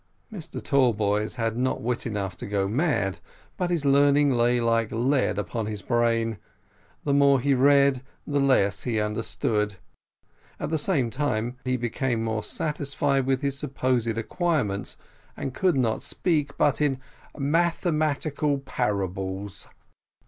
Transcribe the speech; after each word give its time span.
Mr 0.33 0.59
Tallboys 0.63 1.35
had 1.35 1.55
not 1.55 1.79
wit 1.79 2.07
enough 2.07 2.35
to 2.37 2.47
go 2.47 2.67
mad, 2.67 3.19
but 3.55 3.69
his 3.69 3.85
learning 3.85 4.31
lay 4.33 4.59
like 4.59 4.91
lead 4.91 5.37
upon 5.37 5.67
his 5.67 5.83
brain: 5.83 6.39
the 7.03 7.13
more 7.13 7.39
he 7.39 7.53
read, 7.53 8.01
the 8.25 8.39
less 8.39 8.81
he 8.81 8.99
understood, 8.99 9.75
at 10.59 10.71
the 10.71 10.79
same 10.79 11.11
time 11.11 11.55
that 11.63 11.69
he 11.69 11.77
became 11.77 12.23
more 12.23 12.41
satisfied 12.43 13.27
with 13.27 13.43
his 13.43 13.59
supposed 13.59 14.07
acquirements, 14.17 14.97
and 15.37 15.53
could 15.53 15.77
not 15.77 16.01
speak 16.01 16.57
but 16.57 16.81
in 16.81 16.99
"mathematical 17.37 18.57
parables." 18.57 19.67